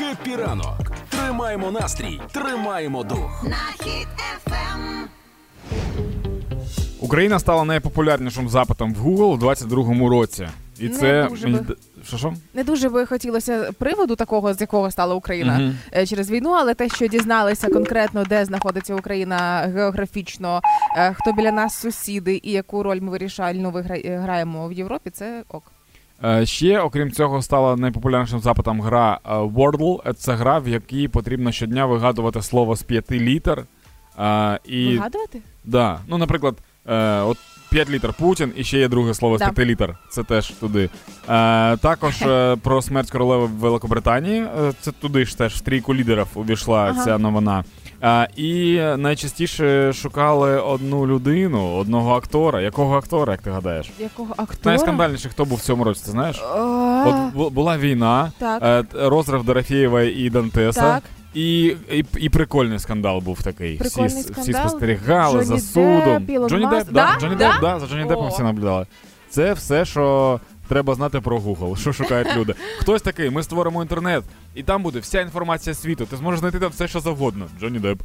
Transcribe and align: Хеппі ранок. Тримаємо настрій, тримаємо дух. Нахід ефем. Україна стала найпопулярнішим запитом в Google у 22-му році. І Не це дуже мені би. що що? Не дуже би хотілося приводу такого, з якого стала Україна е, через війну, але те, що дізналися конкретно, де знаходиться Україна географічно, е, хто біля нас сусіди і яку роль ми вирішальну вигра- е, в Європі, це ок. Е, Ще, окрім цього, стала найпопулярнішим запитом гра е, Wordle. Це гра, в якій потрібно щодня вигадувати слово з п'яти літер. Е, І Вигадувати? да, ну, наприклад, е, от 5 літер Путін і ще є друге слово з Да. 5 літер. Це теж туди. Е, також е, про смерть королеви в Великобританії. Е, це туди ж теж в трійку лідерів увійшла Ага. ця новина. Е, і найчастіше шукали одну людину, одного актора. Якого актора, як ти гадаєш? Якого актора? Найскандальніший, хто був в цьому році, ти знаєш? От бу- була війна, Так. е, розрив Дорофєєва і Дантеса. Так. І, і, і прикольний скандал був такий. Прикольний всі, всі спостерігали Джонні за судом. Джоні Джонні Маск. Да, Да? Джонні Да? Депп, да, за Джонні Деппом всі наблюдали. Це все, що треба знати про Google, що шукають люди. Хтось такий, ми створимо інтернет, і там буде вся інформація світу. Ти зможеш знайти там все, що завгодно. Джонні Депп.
Хеппі 0.00 0.36
ранок. 0.36 0.92
Тримаємо 1.08 1.70
настрій, 1.70 2.20
тримаємо 2.32 3.04
дух. 3.04 3.44
Нахід 3.44 4.08
ефем. 4.36 5.08
Україна 7.00 7.38
стала 7.38 7.64
найпопулярнішим 7.64 8.48
запитом 8.48 8.94
в 8.94 9.06
Google 9.06 9.22
у 9.24 9.36
22-му 9.36 10.08
році. 10.08 10.48
І 10.78 10.88
Не 10.88 10.94
це 10.94 11.26
дуже 11.30 11.48
мені 11.48 11.58
би. 11.64 11.76
що 12.04 12.16
що? 12.18 12.34
Не 12.54 12.64
дуже 12.64 12.88
би 12.88 13.06
хотілося 13.06 13.72
приводу 13.78 14.16
такого, 14.16 14.54
з 14.54 14.60
якого 14.60 14.90
стала 14.90 15.14
Україна 15.14 15.74
е, 15.96 16.06
через 16.06 16.30
війну, 16.30 16.50
але 16.50 16.74
те, 16.74 16.88
що 16.88 17.06
дізналися 17.06 17.68
конкретно, 17.68 18.24
де 18.24 18.44
знаходиться 18.44 18.94
Україна 18.94 19.70
географічно, 19.74 20.60
е, 20.96 21.14
хто 21.14 21.32
біля 21.32 21.52
нас 21.52 21.80
сусіди 21.80 22.40
і 22.42 22.50
яку 22.52 22.82
роль 22.82 23.00
ми 23.00 23.10
вирішальну 23.10 23.70
вигра- 23.70 24.06
е, 24.06 24.18
в 24.68 24.72
Європі, 24.72 25.10
це 25.10 25.42
ок. 25.48 25.72
Е, 26.24 26.46
Ще, 26.46 26.80
окрім 26.80 27.12
цього, 27.12 27.42
стала 27.42 27.76
найпопулярнішим 27.76 28.40
запитом 28.40 28.80
гра 28.80 29.20
е, 29.24 29.30
Wordle. 29.34 30.12
Це 30.12 30.34
гра, 30.34 30.58
в 30.58 30.68
якій 30.68 31.08
потрібно 31.08 31.52
щодня 31.52 31.86
вигадувати 31.86 32.42
слово 32.42 32.76
з 32.76 32.82
п'яти 32.82 33.20
літер. 33.20 33.64
Е, 34.18 34.58
І 34.64 34.86
Вигадувати? 34.88 35.40
да, 35.64 36.00
ну, 36.08 36.18
наприклад, 36.18 36.56
е, 36.86 37.20
от 37.20 37.36
5 37.70 37.90
літер 37.90 38.12
Путін 38.12 38.52
і 38.56 38.64
ще 38.64 38.78
є 38.78 38.88
друге 38.88 39.14
слово 39.14 39.36
з 39.36 39.40
Да. 39.40 39.48
5 39.50 39.68
літер. 39.68 39.96
Це 40.08 40.22
теж 40.22 40.48
туди. 40.50 40.90
Е, 41.28 41.76
також 41.76 42.22
е, 42.22 42.56
про 42.62 42.82
смерть 42.82 43.10
королеви 43.10 43.44
в 43.46 43.50
Великобританії. 43.50 44.40
Е, 44.42 44.72
це 44.80 44.92
туди 44.92 45.24
ж 45.24 45.38
теж 45.38 45.54
в 45.54 45.60
трійку 45.60 45.94
лідерів 45.94 46.26
увійшла 46.34 46.78
Ага. 46.84 47.04
ця 47.04 47.18
новина. 47.18 47.64
Е, 48.02 48.28
і 48.36 48.74
найчастіше 48.96 49.92
шукали 49.92 50.60
одну 50.60 51.06
людину, 51.06 51.74
одного 51.74 52.14
актора. 52.16 52.60
Якого 52.60 52.96
актора, 52.96 53.32
як 53.32 53.42
ти 53.42 53.50
гадаєш? 53.50 53.90
Якого 53.98 54.30
актора? 54.36 54.60
Найскандальніший, 54.64 55.30
хто 55.30 55.44
був 55.44 55.58
в 55.58 55.62
цьому 55.62 55.84
році, 55.84 56.02
ти 56.04 56.10
знаєш? 56.10 56.42
От 57.06 57.34
бу- 57.34 57.50
була 57.50 57.78
війна, 57.78 58.32
Так. 58.38 58.62
е, 58.62 58.84
розрив 59.08 59.44
Дорофєєва 59.44 60.02
і 60.02 60.30
Дантеса. 60.30 60.80
Так. 60.80 61.02
І, 61.34 61.76
і, 61.92 62.04
і 62.18 62.28
прикольний 62.28 62.78
скандал 62.78 63.18
був 63.20 63.42
такий. 63.42 63.76
Прикольний 63.76 64.08
всі, 64.08 64.32
всі 64.40 64.52
спостерігали 64.52 65.44
Джонні 65.44 65.60
за 65.60 65.66
судом. 65.66 66.26
Джоні 66.26 66.48
Джонні 66.48 66.64
Маск. 66.66 66.92
Да, 66.92 67.10
Да? 67.14 67.20
Джонні 67.20 67.36
Да? 67.36 67.48
Депп, 67.48 67.60
да, 67.60 67.80
за 67.80 67.86
Джонні 67.86 68.08
Деппом 68.08 68.28
всі 68.28 68.42
наблюдали. 68.42 68.86
Це 69.30 69.52
все, 69.52 69.84
що 69.84 70.40
треба 70.68 70.94
знати 70.94 71.20
про 71.20 71.38
Google, 71.38 71.76
що 71.76 71.92
шукають 71.92 72.28
люди. 72.36 72.54
Хтось 72.78 73.02
такий, 73.02 73.30
ми 73.30 73.42
створимо 73.42 73.82
інтернет, 73.82 74.24
і 74.54 74.62
там 74.62 74.82
буде 74.82 74.98
вся 74.98 75.20
інформація 75.20 75.74
світу. 75.74 76.06
Ти 76.06 76.16
зможеш 76.16 76.40
знайти 76.40 76.58
там 76.58 76.70
все, 76.70 76.88
що 76.88 77.00
завгодно. 77.00 77.46
Джонні 77.60 77.78
Депп. 77.78 78.02